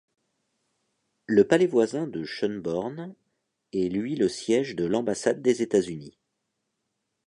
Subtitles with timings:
[1.27, 3.13] Le palais voisin de Schönborn
[3.71, 6.17] est lui le siège de l'ambassade des États-Unis.